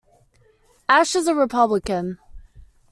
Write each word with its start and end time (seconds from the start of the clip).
Ashe 0.89 1.15
is 1.15 1.27
a 1.27 1.35
Republican. 1.35 2.17